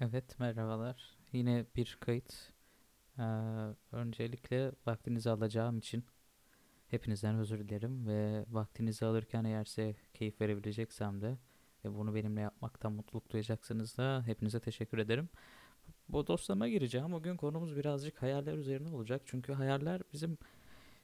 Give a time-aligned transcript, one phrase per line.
[0.00, 1.16] Evet, merhabalar.
[1.32, 2.52] Yine bir kayıt.
[3.18, 3.22] Ee,
[3.92, 6.04] öncelikle vaktinizi alacağım için
[6.88, 11.38] hepinizden özür dilerim ve vaktinizi alırken eğer size keyif verebileceksem de
[11.84, 15.28] ve bunu benimle yapmaktan mutluluk duyacaksınız da hepinize teşekkür ederim.
[16.08, 17.12] Bu dostlama gireceğim.
[17.12, 19.22] Bugün konumuz birazcık hayaller üzerine olacak.
[19.26, 20.38] Çünkü hayaller bizim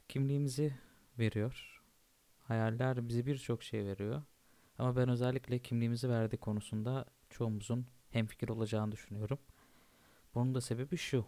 [0.08, 0.74] kimliğimizi
[1.18, 1.82] veriyor.
[2.42, 4.22] Hayaller bize birçok şey veriyor.
[4.78, 9.38] Ama ben özellikle kimliğimizi verdiği konusunda çoğumuzun hemfikir olacağını düşünüyorum.
[10.34, 11.26] Bunun da sebebi şu.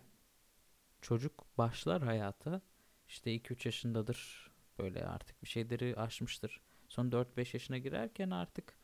[1.00, 2.60] Çocuk başlar hayata
[3.08, 4.50] işte 2-3 yaşındadır.
[4.78, 6.60] Böyle artık bir şeyleri aşmıştır.
[6.88, 8.74] Son 4-5 yaşına girerken artık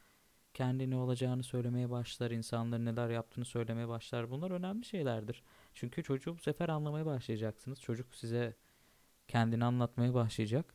[0.54, 2.30] kendi ne olacağını söylemeye başlar.
[2.30, 4.30] insanların neler yaptığını söylemeye başlar.
[4.30, 5.42] Bunlar önemli şeylerdir.
[5.74, 7.80] Çünkü çocuğu bu sefer anlamaya başlayacaksınız.
[7.80, 8.56] Çocuk size
[9.28, 10.74] kendini anlatmaya başlayacak.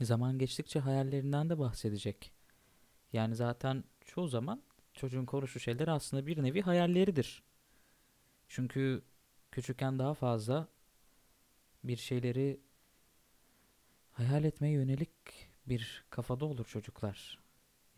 [0.00, 2.32] Zaman geçtikçe hayallerinden de bahsedecek.
[3.12, 4.62] Yani zaten çoğu zaman
[4.94, 7.42] çocuğun konuştuğu şeyler aslında bir nevi hayalleridir.
[8.48, 9.02] Çünkü
[9.50, 10.68] küçükken daha fazla
[11.84, 12.60] bir şeyleri
[14.12, 15.10] hayal etmeye yönelik
[15.66, 17.38] bir kafada olur çocuklar.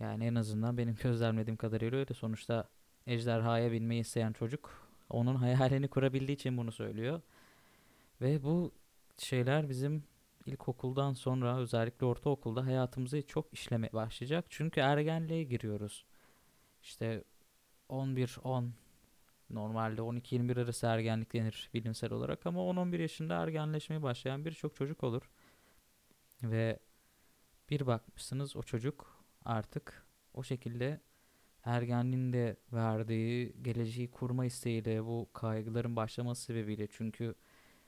[0.01, 2.15] Yani en azından benim gözlemlediğim kadarıyla öyle.
[2.15, 2.69] Sonuçta
[3.07, 7.21] ejderhaya binmeyi isteyen çocuk onun hayalini kurabildiği için bunu söylüyor.
[8.21, 8.73] Ve bu
[9.19, 10.05] şeyler bizim
[10.47, 14.45] ilkokuldan sonra özellikle ortaokulda hayatımızı çok işlemeye başlayacak.
[14.49, 16.05] Çünkü ergenliğe giriyoruz.
[16.85, 17.25] İşte
[17.89, 18.71] 11-10
[19.51, 25.31] normalde 12-21 arası ergenlik denir bilimsel olarak ama 10-11 yaşında ergenleşmeye başlayan birçok çocuk olur.
[26.43, 26.79] Ve
[27.71, 31.01] bir bakmışsınız o çocuk artık o şekilde
[31.65, 37.35] ergenliğin de verdiği geleceği kurma isteğiyle bu kaygıların başlaması sebebiyle çünkü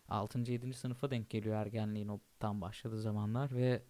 [0.08, 0.38] 6.
[0.38, 0.74] 7.
[0.74, 3.82] sınıfa denk geliyor ergenliğin o tam başladığı zamanlar ve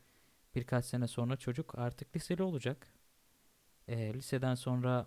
[0.55, 2.96] birkaç sene sonra çocuk artık liseli olacak.
[3.89, 5.07] E, liseden sonra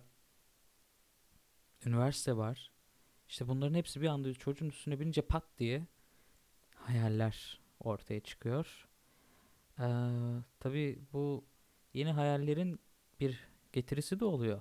[1.86, 2.72] üniversite var.
[3.28, 5.86] İşte bunların hepsi bir anda çocuğun üstüne binince pat diye
[6.74, 8.88] hayaller ortaya çıkıyor.
[9.78, 9.84] Ee,
[10.60, 11.44] tabii bu
[11.94, 12.80] yeni hayallerin
[13.20, 14.60] bir getirisi de oluyor.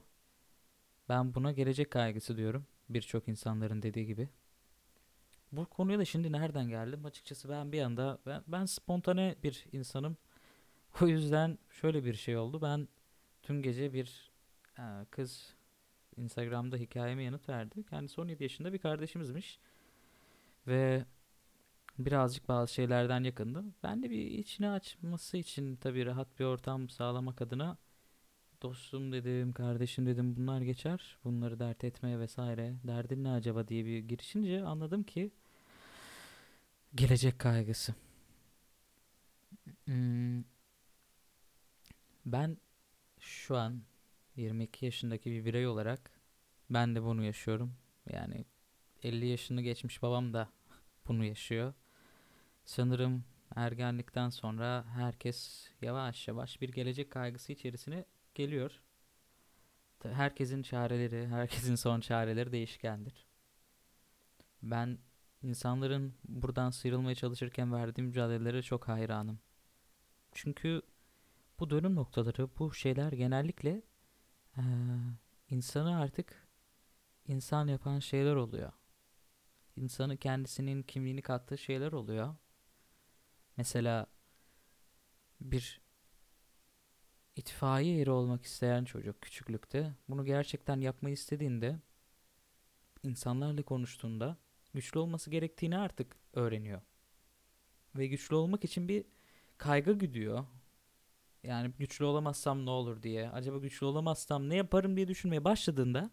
[1.10, 2.68] Ben buna gelecek kaygısı diyorum.
[2.90, 4.30] Birçok insanların dediği gibi.
[5.52, 7.06] Bu konuya da şimdi nereden geldim?
[7.06, 10.18] Açıkçası ben bir anda ben, ben spontane bir insanım.
[11.02, 12.62] O yüzden şöyle bir şey oldu.
[12.62, 12.88] Ben
[13.50, 14.32] tüm gece bir
[14.80, 15.56] e, kız
[16.18, 17.84] Instagram'da hikayeme yanıt verdi.
[17.90, 19.60] Kendisi 17 yaşında bir kardeşimizmiş.
[20.68, 21.06] Ve
[22.00, 23.64] birazcık bazı şeylerden yakındı.
[23.84, 27.78] Ben de bir içine açması için tabii rahat bir ortam sağlamak adına
[28.62, 31.18] dostum dedim, kardeşim dedim bunlar geçer.
[31.24, 32.76] Bunları dert etmeye vesaire.
[32.84, 35.32] Derdin ne acaba diye bir girişince anladım ki
[36.96, 37.96] gelecek kaygısı.
[39.86, 40.44] Hmm.
[42.26, 42.58] Ben
[43.30, 43.82] şu an
[44.36, 46.12] 22 yaşındaki bir birey olarak
[46.70, 47.76] ben de bunu yaşıyorum.
[48.14, 48.46] Yani
[49.04, 50.50] 50 yaşını geçmiş babam da
[51.08, 51.74] bunu yaşıyor.
[52.66, 53.24] Sanırım
[53.56, 58.82] ergenlikten sonra herkes yavaş yavaş bir gelecek kaygısı içerisine geliyor.
[60.04, 63.28] Herkesin çareleri, herkesin son çareleri değişkendir.
[64.64, 64.98] Ben
[65.44, 69.40] insanların buradan sıyrılmaya çalışırken verdiğim mücadelelere çok hayranım.
[70.32, 70.82] Çünkü
[71.60, 73.82] bu dönüm noktaları, bu şeyler genellikle
[74.58, 74.62] ee,
[75.50, 76.48] insanı artık
[77.28, 78.72] insan yapan şeyler oluyor.
[79.76, 82.36] İnsanı kendisinin kimliğini kattığı şeyler oluyor.
[83.58, 84.08] Mesela
[85.42, 85.82] bir
[87.36, 91.80] itfaiye eri olmak isteyen çocuk küçüklükte bunu gerçekten yapmayı istediğinde
[93.04, 94.38] insanlarla konuştuğunda
[94.74, 96.82] güçlü olması gerektiğini artık öğreniyor.
[97.96, 99.06] Ve güçlü olmak için bir
[99.58, 100.46] kaygı güdüyor.
[101.44, 103.30] Yani güçlü olamazsam ne olur diye.
[103.30, 106.12] Acaba güçlü olamazsam ne yaparım diye düşünmeye başladığında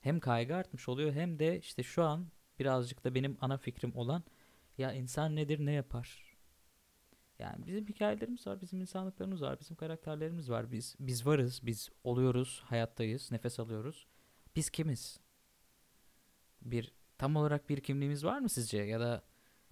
[0.00, 2.26] hem kaygı artmış oluyor hem de işte şu an
[2.58, 4.24] birazcık da benim ana fikrim olan
[4.78, 6.36] ya insan nedir ne yapar?
[7.38, 10.72] Yani bizim hikayelerimiz var, bizim insanlıklarımız var, bizim karakterlerimiz var.
[10.72, 14.06] Biz biz varız, biz oluyoruz, hayattayız, nefes alıyoruz.
[14.56, 15.20] Biz kimiz?
[16.62, 19.22] Bir tam olarak bir kimliğimiz var mı sizce ya da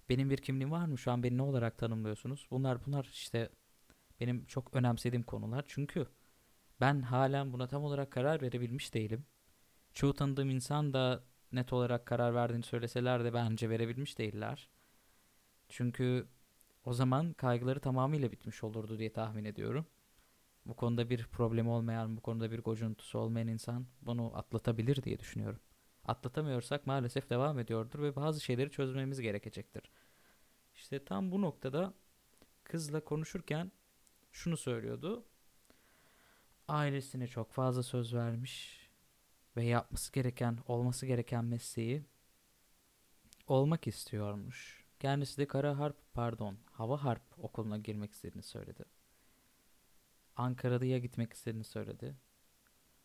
[0.09, 0.97] benim bir kimliğim var mı?
[0.97, 2.47] Şu an beni ne olarak tanımlıyorsunuz?
[2.51, 3.49] Bunlar bunlar işte
[4.21, 5.65] benim çok önemsediğim konular.
[5.67, 6.07] Çünkü
[6.81, 9.25] ben halen buna tam olarak karar verebilmiş değilim.
[9.93, 14.69] Çoğu tanıdığım insan da net olarak karar verdiğini söyleseler de bence verebilmiş değiller.
[15.69, 16.27] Çünkü
[16.85, 19.85] o zaman kaygıları tamamıyla bitmiş olurdu diye tahmin ediyorum.
[20.65, 25.59] Bu konuda bir problemi olmayan, bu konuda bir gocuntusu olmayan insan bunu atlatabilir diye düşünüyorum.
[26.05, 29.91] Atlatamıyorsak maalesef devam ediyordur ve bazı şeyleri çözmemiz gerekecektir.
[30.75, 31.93] İşte tam bu noktada
[32.63, 33.71] kızla konuşurken
[34.31, 35.25] şunu söylüyordu.
[36.67, 38.81] Ailesine çok fazla söz vermiş.
[39.57, 42.05] ve yapması gereken, olması gereken mesleği
[43.47, 44.85] olmak istiyormuş.
[44.99, 48.85] Kendisi de kara harp, pardon, hava harp okuluna girmek istediğini söyledi.
[50.35, 52.15] Ankara'ya gitmek istediğini söyledi.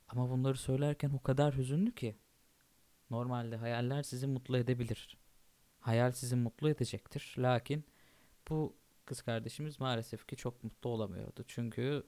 [0.09, 2.17] Ama bunları söylerken o kadar hüzünlü ki.
[3.11, 5.19] Normalde hayaller sizi mutlu edebilir.
[5.81, 7.35] Hayal sizi mutlu edecektir.
[7.39, 7.85] Lakin
[8.49, 8.77] bu
[9.07, 11.45] kız kardeşimiz maalesef ki çok mutlu olamıyordu.
[11.47, 12.07] Çünkü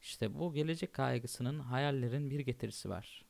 [0.00, 3.24] işte bu gelecek kaygısının hayallerin bir getirisi var.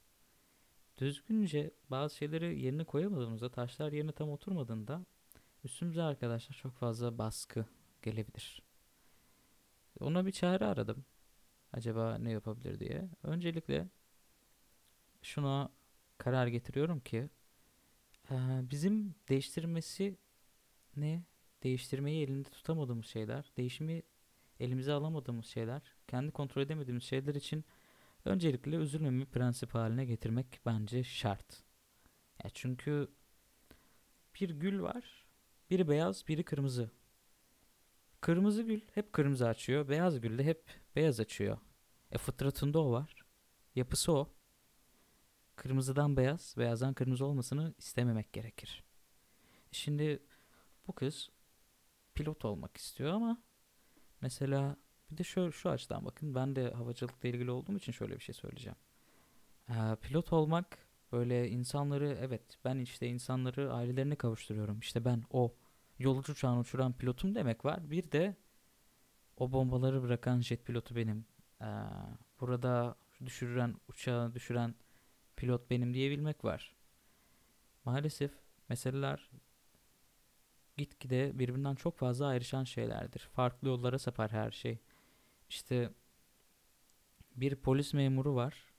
[0.99, 5.06] Düzgünce bazı şeyleri yerine koyamadığımızda, taşlar yerine tam oturmadığında
[5.64, 7.66] üstümüze arkadaşlar çok fazla baskı
[8.02, 8.62] gelebilir.
[10.00, 11.05] Ona bir çare aradım.
[11.72, 13.08] Acaba ne yapabilir diye.
[13.22, 13.88] Öncelikle
[15.22, 15.72] şuna
[16.19, 17.28] karar getiriyorum ki
[18.70, 20.19] bizim değiştirmesi
[20.96, 21.22] ne?
[21.64, 24.02] Değiştirmeyi elinde tutamadığımız şeyler, değişimi
[24.61, 27.64] elimize alamadığımız şeyler, kendi kontrol edemediğimiz şeyler için
[28.25, 31.62] öncelikle üzülmemi prensip haline getirmek bence şart.
[32.44, 33.08] Ya çünkü
[34.40, 35.25] bir gül var,
[35.70, 36.90] biri beyaz, biri kırmızı.
[38.20, 40.64] Kırmızı gül hep kırmızı açıyor, beyaz gül de hep
[40.96, 41.58] beyaz açıyor.
[42.12, 43.25] E fıtratında o var.
[43.75, 44.34] Yapısı o.
[45.56, 48.84] Kırmızıdan beyaz, beyazdan kırmızı olmasını istememek gerekir.
[49.72, 50.22] Şimdi
[50.87, 51.31] bu kız
[52.14, 53.43] pilot olmak istiyor ama
[54.20, 54.76] mesela
[55.11, 58.34] bir de şöyle şu açıdan bakın ben de havacılıkla ilgili olduğum için şöyle bir şey
[58.34, 58.76] söyleyeceğim.
[59.69, 60.78] Ee, pilot olmak
[61.12, 64.78] böyle insanları evet ben işte insanları ailelerine kavuşturuyorum.
[64.78, 65.55] İşte ben o
[65.99, 67.90] yolcu uçağını uçuran pilotum demek var.
[67.90, 68.37] Bir de
[69.37, 71.26] o bombaları bırakan jet pilotu benim.
[71.62, 71.67] Ee,
[72.40, 74.75] burada düşüren uçağı düşüren
[75.37, 76.75] pilot benim diyebilmek var.
[77.84, 78.32] Maalesef
[78.69, 79.31] meseleler
[80.76, 83.21] gitgide birbirinden çok fazla ayrışan şeylerdir.
[83.21, 84.79] Farklı yollara sapar her şey.
[85.49, 85.91] İşte
[87.37, 88.73] bir polis memuru var.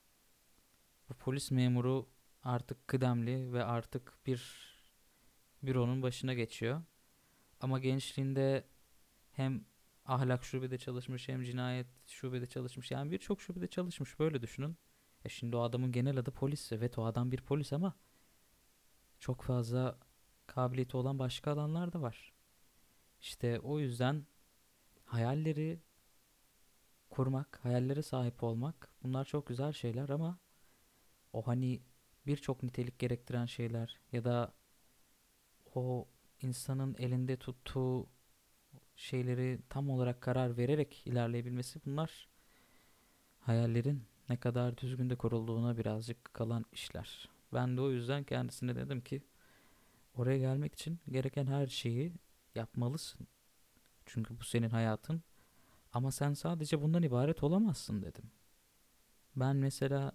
[1.08, 2.08] Bu polis memuru
[2.42, 4.66] artık kıdemli ve artık bir
[5.62, 6.82] büronun başına geçiyor.
[7.60, 8.64] Ama gençliğinde
[9.32, 9.64] hem
[10.04, 12.90] ahlak şubede çalışmış hem cinayet şubede çalışmış.
[12.90, 14.76] Yani birçok şubede çalışmış böyle düşünün.
[15.24, 16.72] E şimdi o adamın genel adı polis.
[16.72, 17.94] Evet o adam bir polis ama
[19.20, 19.98] çok fazla
[20.46, 22.32] kabiliyeti olan başka alanlar da var.
[23.20, 24.26] İşte o yüzden
[25.04, 25.80] hayalleri
[27.10, 30.38] kurmak, hayallere sahip olmak bunlar çok güzel şeyler ama
[31.32, 31.80] o hani
[32.26, 34.52] birçok nitelik gerektiren şeyler ya da
[35.74, 36.08] o
[36.42, 38.06] insanın elinde tuttuğu
[38.96, 42.28] şeyleri tam olarak karar vererek ilerleyebilmesi bunlar
[43.38, 47.28] hayallerin ne kadar düzgün de kurulduğuna birazcık kalan işler.
[47.54, 49.22] Ben de o yüzden kendisine dedim ki
[50.16, 52.12] oraya gelmek için gereken her şeyi
[52.54, 53.26] yapmalısın.
[54.06, 55.22] Çünkü bu senin hayatın.
[55.92, 58.30] Ama sen sadece bundan ibaret olamazsın dedim.
[59.36, 60.12] Ben mesela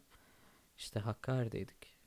[0.78, 1.98] işte Hakkari'deydik.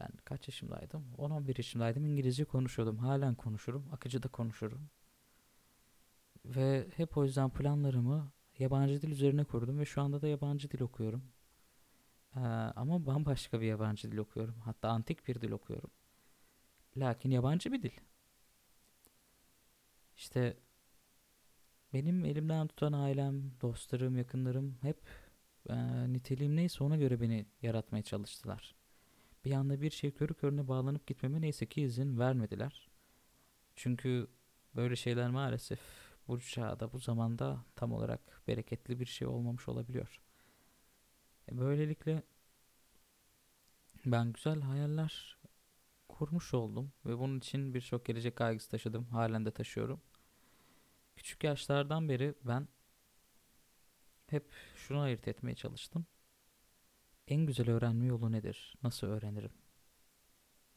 [0.00, 1.04] Ben kaç yaşımdaydım?
[1.18, 2.06] 10-11 yaşımdaydım.
[2.06, 2.98] İngilizce konuşuyordum.
[2.98, 3.88] Halen konuşurum.
[3.92, 4.88] Akıcı da konuşurum.
[6.44, 10.80] Ve hep o yüzden planlarımı yabancı dil üzerine kurdum ve şu anda da yabancı dil
[10.80, 11.22] okuyorum.
[12.36, 12.40] Ee,
[12.76, 14.54] ama bambaşka bir yabancı dil okuyorum.
[14.64, 15.90] Hatta antik bir dil okuyorum.
[16.96, 17.92] Lakin yabancı bir dil.
[20.16, 20.56] İşte
[21.92, 24.96] benim elimden tutan ailem, dostlarım, yakınlarım hep
[25.68, 25.74] e,
[26.12, 28.74] niteliğim neyse ona göre beni yaratmaya çalıştılar.
[29.44, 32.88] Bir anda bir şey körü körüne bağlanıp gitmeme neyse ki izin vermediler.
[33.76, 34.26] Çünkü
[34.76, 35.80] böyle şeyler maalesef
[36.28, 40.20] bu çağda, bu zamanda tam olarak bereketli bir şey olmamış olabiliyor.
[41.48, 42.22] E böylelikle
[44.06, 45.38] ben güzel hayaller
[46.20, 49.04] kurmuş oldum ve bunun için birçok gelecek kaygısı taşıdım.
[49.04, 50.00] Halen de taşıyorum.
[51.16, 52.68] Küçük yaşlardan beri ben
[54.26, 56.06] hep şunu ayırt etmeye çalıştım.
[57.28, 58.74] En güzel öğrenme yolu nedir?
[58.82, 59.52] Nasıl öğrenirim?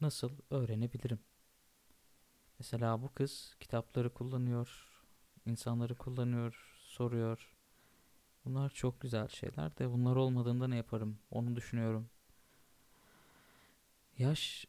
[0.01, 1.19] Nasıl öğrenebilirim?
[2.59, 4.89] Mesela bu kız kitapları kullanıyor,
[5.45, 7.57] insanları kullanıyor, soruyor.
[8.45, 11.19] Bunlar çok güzel şeyler de bunlar olmadığında ne yaparım?
[11.31, 12.09] Onu düşünüyorum.
[14.17, 14.67] Yaş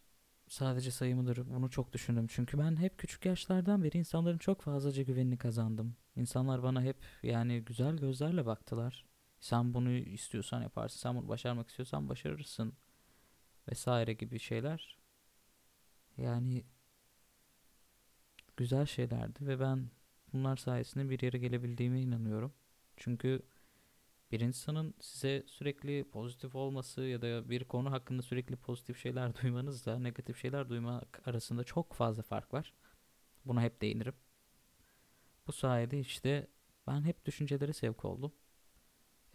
[0.55, 1.51] sadece sayımıdır.
[1.51, 2.27] Bunu çok düşündüm.
[2.29, 5.97] Çünkü ben hep küçük yaşlardan beri insanların çok fazlaca güvenini kazandım.
[6.17, 9.05] İnsanlar bana hep yani güzel gözlerle baktılar.
[9.41, 11.01] Sen bunu istiyorsan yaparsın.
[11.01, 12.73] Sen bunu başarmak istiyorsan başarırsın.
[13.71, 14.99] Vesaire gibi şeyler.
[16.17, 16.65] Yani
[18.57, 19.91] güzel şeylerdi ve ben
[20.33, 22.53] bunlar sayesinde bir yere gelebildiğime inanıyorum.
[22.97, 23.43] Çünkü
[24.35, 29.99] bir insanın size sürekli pozitif olması ya da bir konu hakkında sürekli pozitif şeyler duymanızla
[29.99, 32.75] negatif şeyler duymak arasında çok fazla fark var.
[33.45, 34.15] Buna hep değinirim.
[35.47, 36.47] Bu sayede işte
[36.87, 38.33] ben hep düşüncelere sevk oldum.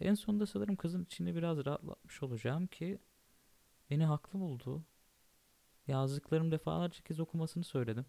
[0.00, 2.98] En sonunda sanırım kızın içini biraz rahatlatmış olacağım ki
[3.90, 4.84] beni haklı buldu.
[5.86, 8.06] Yazdıklarım defalarca kez okumasını söyledim.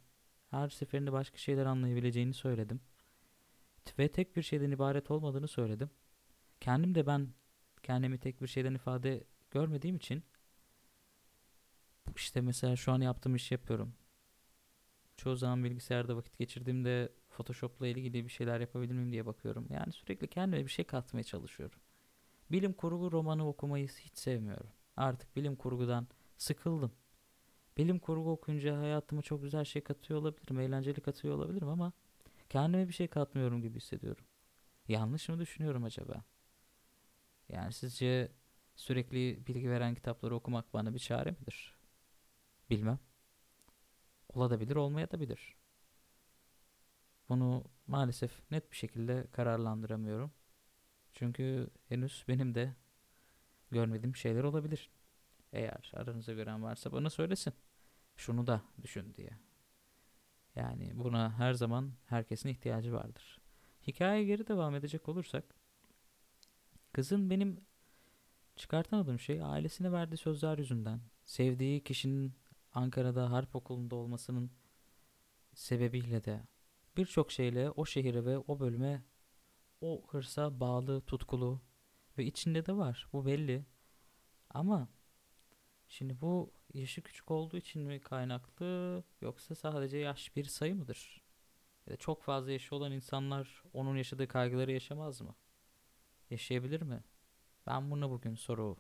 [0.49, 2.81] Her seferinde başka şeyler anlayabileceğini söyledim.
[3.99, 5.89] Ve tek bir şeyden ibaret olmadığını söyledim.
[6.61, 7.29] Kendim de ben
[7.83, 10.23] kendimi tek bir şeyden ifade görmediğim için
[12.15, 13.93] işte mesela şu an yaptığım işi yapıyorum.
[15.17, 19.67] Çoğu zaman bilgisayarda vakit geçirdiğimde Photoshop'la ilgili bir şeyler yapabilir miyim diye bakıyorum.
[19.69, 21.79] Yani sürekli kendime bir şey katmaya çalışıyorum.
[22.51, 24.69] Bilim kurgu romanı okumayı hiç sevmiyorum.
[24.97, 26.91] Artık bilim kurgudan sıkıldım.
[27.77, 31.93] Bilim kurgu okuyunca hayatıma çok güzel şey katıyor olabilirim, eğlenceli katıyor olabilirim ama
[32.49, 34.25] kendime bir şey katmıyorum gibi hissediyorum.
[34.87, 36.23] Yanlış mı düşünüyorum acaba?
[37.51, 38.31] Yani sizce
[38.75, 41.75] sürekli bilgi veren kitapları okumak bana bir çare midir?
[42.69, 42.99] Bilmem.
[44.33, 45.55] Olabilir, olmayabilir.
[47.29, 50.31] Bunu maalesef net bir şekilde kararlandıramıyorum.
[51.13, 52.75] Çünkü henüz benim de
[53.71, 54.89] görmediğim şeyler olabilir.
[55.53, 57.53] Eğer aranızda gören varsa bana söylesin.
[58.15, 59.29] Şunu da düşün diye.
[60.55, 63.41] Yani buna her zaman herkesin ihtiyacı vardır.
[63.87, 65.60] Hikaye geri devam edecek olursak
[66.93, 67.65] kızın benim
[68.55, 72.33] çıkartamadığım şey ailesine verdiği sözler yüzünden sevdiği kişinin
[72.73, 74.51] Ankara'da harp okulunda olmasının
[75.53, 76.43] sebebiyle de
[76.97, 79.03] birçok şeyle o şehire ve o bölüme
[79.81, 81.61] o hırsa bağlı, tutkulu
[82.17, 83.07] ve içinde de var.
[83.13, 83.65] Bu belli.
[84.49, 84.89] Ama
[85.87, 91.21] şimdi bu yaşı küçük olduğu için mi kaynaklı yoksa sadece yaş bir sayı mıdır?
[91.87, 95.35] Ya da çok fazla yaşı olan insanlar onun yaşadığı kaygıları yaşamaz mı?
[96.31, 97.03] Yaşayabilir mi?
[97.67, 98.77] Ben buna bugün soru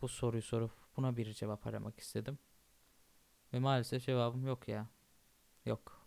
[0.00, 2.38] bu soruyu sorup buna bir cevap aramak istedim.
[3.52, 4.88] Ve maalesef cevabım yok ya.
[5.66, 6.06] Yok.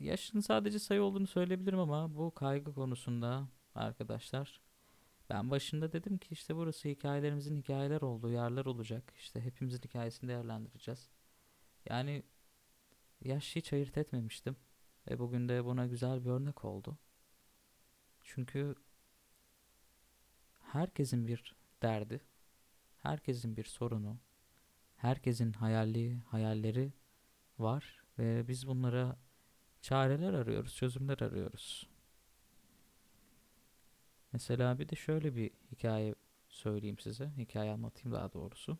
[0.00, 4.60] Yaşın sadece sayı olduğunu söyleyebilirim ama bu kaygı konusunda arkadaşlar
[5.28, 9.12] ben başında dedim ki işte burası hikayelerimizin hikayeler olduğu yerler olacak.
[9.16, 11.10] İşte hepimizin hikayesini değerlendireceğiz.
[11.86, 12.22] Yani
[13.24, 14.56] yaş hiç ayırt etmemiştim.
[15.10, 16.98] Ve bugün de buna güzel bir örnek oldu.
[18.22, 18.74] Çünkü
[20.72, 22.20] herkesin bir derdi,
[22.96, 24.18] herkesin bir sorunu,
[24.96, 26.92] herkesin hayali, hayalleri
[27.58, 29.16] var ve biz bunlara
[29.82, 31.88] çareler arıyoruz, çözümler arıyoruz.
[34.32, 36.14] Mesela bir de şöyle bir hikaye
[36.48, 37.32] söyleyeyim size.
[37.36, 38.78] Hikaye anlatayım daha doğrusu.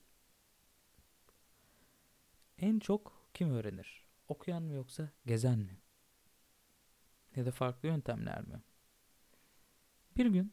[2.59, 4.06] En çok kim öğrenir?
[4.28, 5.78] Okuyan mı yoksa gezen mi?
[7.37, 8.62] Ya da farklı yöntemler mi?
[10.16, 10.52] Bir gün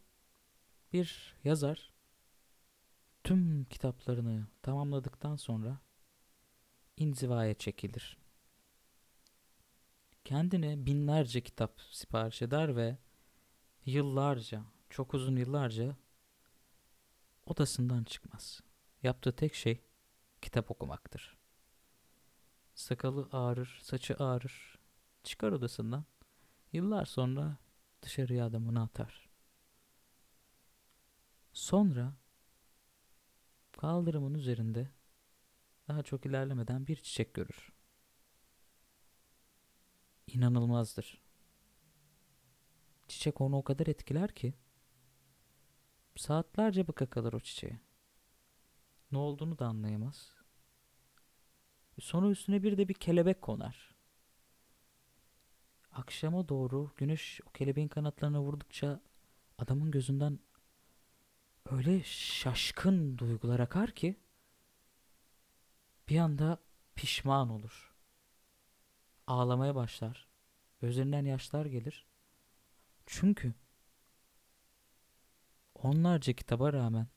[0.93, 1.93] bir yazar
[3.23, 5.79] tüm kitaplarını tamamladıktan sonra
[6.97, 8.17] inzivaya çekilir.
[10.25, 12.97] Kendine binlerce kitap sipariş eder ve
[13.85, 15.95] yıllarca çok uzun yıllarca
[17.45, 18.61] odasından çıkmaz.
[19.03, 19.81] Yaptığı tek şey
[20.41, 21.37] kitap okumaktır.
[22.75, 24.79] Sakalı ağrır, saçı ağrır.
[25.23, 26.05] Çıkar odasından.
[26.73, 27.57] Yıllar sonra
[28.01, 29.26] dışarıya adamını atar.
[31.57, 32.13] Sonra
[33.71, 34.91] kaldırımın üzerinde
[35.87, 37.73] daha çok ilerlemeden bir çiçek görür.
[40.27, 41.21] İnanılmazdır.
[43.07, 44.53] Çiçek onu o kadar etkiler ki
[46.15, 47.79] Saatlerce baka kalır o çiçeğe.
[49.11, 50.35] Ne olduğunu da anlayamaz.
[51.99, 53.95] Sonra üstüne bir de bir kelebek konar.
[55.91, 59.01] Akşama doğru güneş o kelebeğin kanatlarına vurdukça
[59.57, 60.39] adamın gözünden
[61.71, 64.15] öyle şaşkın duygular akar ki
[66.09, 66.59] bir anda
[66.95, 67.95] pişman olur.
[69.27, 70.27] Ağlamaya başlar.
[70.81, 72.07] Gözlerinden yaşlar gelir.
[73.05, 73.53] Çünkü
[75.75, 77.07] onlarca kitaba rağmen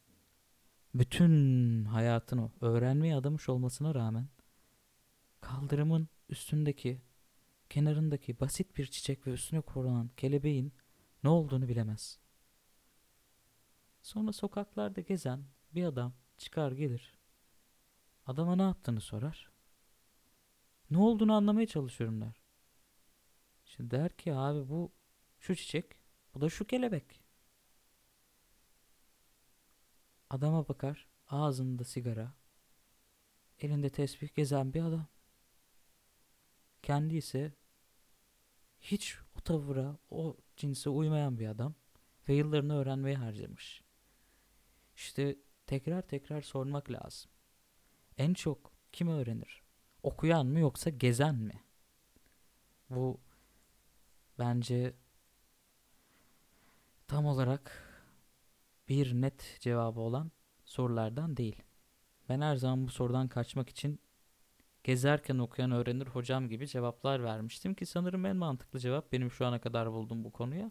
[0.95, 4.29] bütün hayatını öğrenmeye adamış olmasına rağmen
[5.41, 7.03] kaldırımın üstündeki
[7.71, 10.73] kenarındaki basit bir çiçek ve üstüne korunan kelebeğin
[11.25, 12.20] ne olduğunu bilemez.
[14.03, 17.19] Sonra sokaklarda gezen bir adam çıkar gelir.
[18.27, 19.51] Adama ne yaptığını sorar.
[20.91, 22.43] Ne olduğunu anlamaya çalışıyorum der.
[23.65, 24.93] Şimdi der ki abi bu
[25.39, 25.85] şu çiçek,
[26.35, 27.23] bu da şu kelebek.
[30.31, 32.35] Adama bakar, ağzında sigara,
[33.59, 35.07] elinde tesbih gezen bir adam.
[36.83, 37.53] Kendi ise
[38.81, 41.75] hiç o tavıra, o cinse uymayan bir adam
[42.29, 43.83] ve yıllarını öğrenmeye harcamış.
[45.01, 47.31] İşte tekrar tekrar sormak lazım.
[48.19, 49.63] En çok kim öğrenir?
[50.03, 51.65] Okuyan mı yoksa gezen mi?
[52.91, 53.21] Bu
[54.39, 54.95] bence
[57.09, 57.73] tam olarak
[58.89, 60.31] bir net cevabı olan
[60.65, 61.63] sorulardan değil.
[62.29, 64.01] ben her zaman bu sorudan kaçmak için
[64.85, 69.61] gezerken okuyan öğrenir hocam gibi cevaplar vermiştim ki sanırım en mantıklı cevap benim şu ana
[69.61, 70.71] kadar bulduğum bu konuya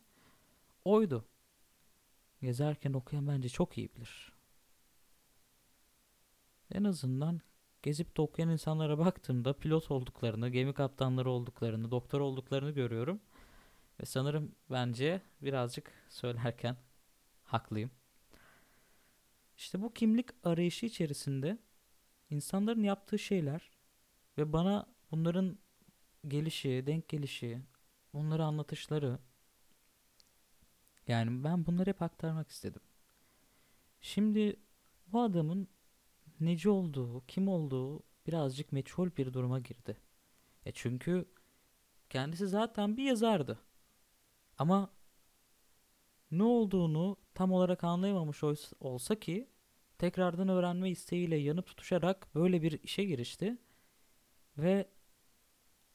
[0.85, 1.25] oydu.
[2.41, 4.33] Gezerken okuyan bence çok iyi bilir.
[6.71, 7.41] En azından
[7.81, 13.21] gezip de okuyan insanlara baktığımda pilot olduklarını, gemi kaptanları olduklarını, doktor olduklarını görüyorum.
[14.01, 16.77] Ve sanırım bence birazcık söylerken
[17.43, 17.91] haklıyım.
[19.57, 21.57] İşte bu kimlik arayışı içerisinde
[22.29, 23.71] insanların yaptığı şeyler
[24.37, 25.57] ve bana bunların
[26.27, 27.61] gelişi, denk gelişi,
[28.13, 29.19] bunları anlatışları
[31.09, 32.81] yani ben bunları hep aktarmak istedim.
[34.01, 34.59] Şimdi
[35.07, 35.67] bu adamın
[36.39, 39.97] neci olduğu, kim olduğu birazcık meçhul bir duruma girdi.
[40.65, 41.25] E çünkü
[42.09, 43.59] kendisi zaten bir yazardı.
[44.57, 44.93] Ama
[46.31, 48.43] ne olduğunu tam olarak anlayamamış
[48.79, 49.49] olsa ki
[49.97, 53.57] tekrardan öğrenme isteğiyle yanıp tutuşarak böyle bir işe girişti
[54.57, 54.89] ve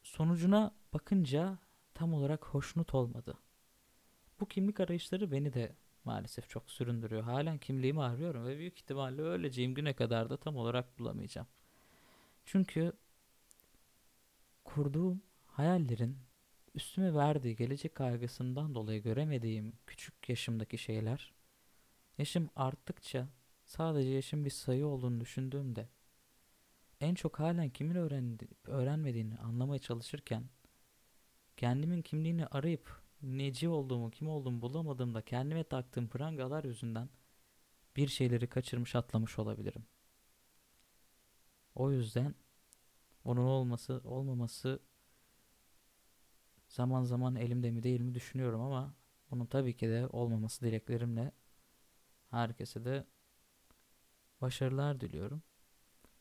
[0.03, 1.59] sonucuna bakınca
[1.95, 3.39] tam olarak hoşnut olmadı.
[4.41, 5.73] Bu kimlik arayışları beni de
[6.05, 7.23] maalesef çok süründürüyor.
[7.23, 11.47] Halen kimliğimi arıyorum ve büyük ihtimalle öleceğim güne kadar da tam olarak bulamayacağım.
[12.45, 12.93] Çünkü
[14.65, 16.19] kurduğum hayallerin
[16.75, 21.33] üstüme verdiği gelecek kaygısından dolayı göremediğim küçük yaşımdaki şeyler
[22.19, 23.29] yaşım arttıkça
[23.65, 25.89] sadece yaşım bir sayı olduğunu düşündüğümde
[27.01, 30.45] en çok halen kimin öğrendi, öğrenmediğini anlamaya çalışırken
[31.57, 37.09] kendimin kimliğini arayıp neci olduğumu, kim olduğumu bulamadığımda kendime taktığım prangalar yüzünden
[37.97, 39.87] bir şeyleri kaçırmış atlamış olabilirim.
[41.75, 42.35] O yüzden
[43.25, 44.81] onun olması, olmaması
[46.69, 48.95] zaman zaman elimde mi değil mi düşünüyorum ama
[49.31, 51.33] bunun tabii ki de olmaması dileklerimle
[52.31, 53.05] herkese de
[54.41, 55.43] başarılar diliyorum.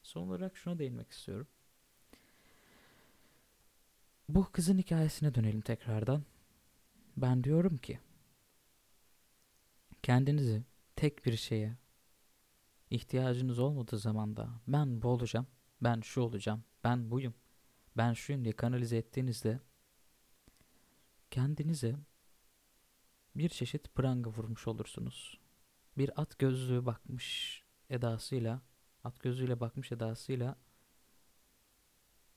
[0.03, 1.47] Son olarak şuna değinmek istiyorum.
[4.29, 6.23] Bu kızın hikayesine dönelim tekrardan.
[7.17, 7.99] Ben diyorum ki
[10.03, 10.63] kendinizi
[10.95, 11.77] tek bir şeye
[12.89, 15.47] ihtiyacınız olmadığı zaman da ben bu olacağım,
[15.81, 17.33] ben şu olacağım, ben buyum,
[17.97, 19.59] ben şuyum diye kanalize ettiğinizde
[21.31, 21.95] kendinize
[23.35, 25.39] bir çeşit pranga vurmuş olursunuz.
[25.97, 28.61] Bir at gözlüğü bakmış edasıyla,
[29.03, 30.55] at gözüyle bakmış edasıyla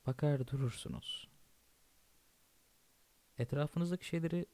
[0.07, 1.29] bakar durursunuz.
[3.39, 4.47] Etrafınızdaki şeyleri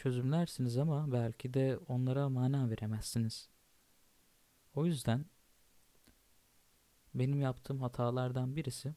[0.00, 3.48] çözümlersiniz ama belki de onlara mana veremezsiniz.
[4.74, 5.24] O yüzden
[7.14, 8.94] benim yaptığım hatalardan birisi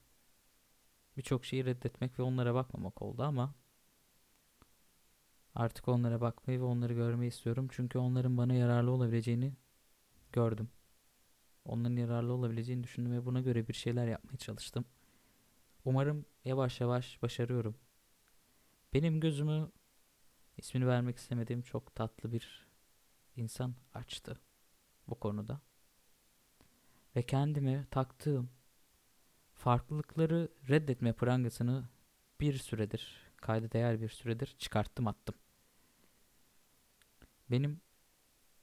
[1.18, 3.56] birçok şeyi reddetmek ve onlara bakmamak oldu ama
[5.56, 7.68] artık onlara bakmayı ve onları görmeyi istiyorum.
[7.72, 9.54] Çünkü onların bana yararlı olabileceğini
[10.32, 10.70] gördüm.
[11.66, 14.86] Onların yararlı olabileceğini düşündüm ve buna göre bir şeyler yapmaya çalıştım.
[15.86, 17.76] Umarım yavaş yavaş başarıyorum.
[18.94, 19.72] Benim gözümü
[20.58, 22.68] ismini vermek istemediğim çok tatlı bir
[23.36, 24.40] insan açtı
[25.08, 25.62] bu konuda.
[27.16, 28.50] Ve kendime taktığım
[29.54, 31.90] farklılıkları reddetme prangasını
[32.40, 35.36] bir süredir, kayda değer bir süredir çıkarttım attım.
[37.52, 37.82] Benim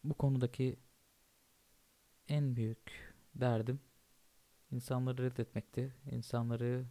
[0.05, 0.81] bu konudaki
[2.29, 3.81] en büyük derdim
[4.71, 5.95] insanları reddetmekti.
[6.11, 6.87] İnsanları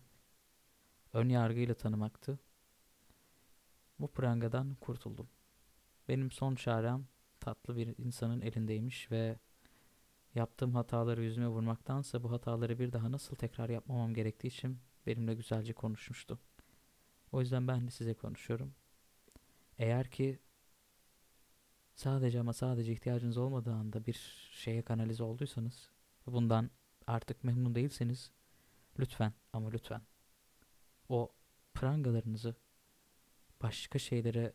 [1.14, 2.40] ön yargıyla tanımaktı.
[4.00, 5.30] Bu prangadan kurtuldum.
[6.08, 7.08] Benim son çarem
[7.40, 9.40] tatlı bir insanın elindeymiş ve
[10.36, 15.74] yaptığım hataları yüzüme vurmaktansa bu hataları bir daha nasıl tekrar yapmamam gerektiği için benimle güzelce
[15.74, 16.40] konuşmuştu.
[17.32, 18.74] O yüzden ben de size konuşuyorum.
[19.78, 20.40] Eğer ki
[21.96, 25.90] sadece ama sadece ihtiyacınız olmadığı anda bir şeye kanalize olduysanız
[26.28, 26.70] bundan
[27.08, 28.32] artık memnun değilseniz
[29.00, 30.02] lütfen ama lütfen
[31.10, 31.32] o
[31.74, 32.56] prangalarınızı
[33.62, 34.54] başka şeylere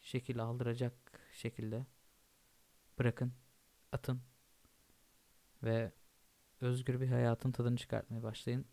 [0.00, 0.94] şekil aldıracak
[1.32, 1.86] şekilde
[2.98, 3.32] bırakın,
[3.92, 4.22] atın
[5.62, 5.92] ve
[6.60, 8.66] özgür bir hayatın tadını çıkartmaya başlayın.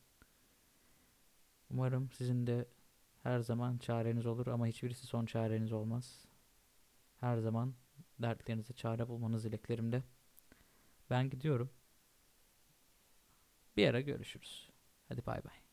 [1.70, 2.66] Umarım sizin de
[3.24, 6.26] her zaman çareniz olur ama hiçbirisi son çareniz olmaz.
[7.20, 7.76] Her zaman
[8.20, 10.04] dertlerinize çare bulmanız dileklerimde.
[11.10, 11.70] Ben gidiyorum.
[13.78, 14.70] Bir ara görüşürüz.
[15.10, 15.67] Hadi bay bay.